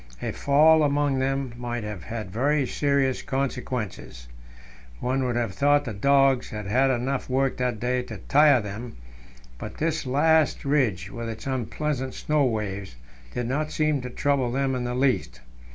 A 0.19 0.31
fall 0.31 0.81
among 0.81 1.19
them 1.19 1.53
might 1.57 1.83
have 1.83 2.05
had 2.05 2.31
very 2.31 2.65
serious 2.65 3.21
consequences. 3.21 4.27
One 4.99 5.23
would 5.23 5.35
have 5.35 5.53
thought 5.53 5.85
the 5.85 5.93
dogs 5.93 6.49
had 6.49 6.65
had 6.65 6.89
enough 6.89 7.29
work 7.29 7.57
that 7.57 7.79
day 7.79 8.01
to 8.01 8.17
tire 8.17 8.61
them, 8.61 8.97
but 9.59 9.77
this 9.77 10.07
last 10.07 10.65
ridge, 10.65 11.11
with 11.11 11.29
its 11.29 11.45
unpleasant 11.45 12.15
snow 12.15 12.43
waves, 12.45 12.95
did 13.35 13.45
not 13.47 13.69
seem 13.71 14.01
to 14.01 14.09
trouble 14.09 14.51
them 14.51 14.73
in 14.73 14.85
the 14.85 14.95
least. 14.95 15.41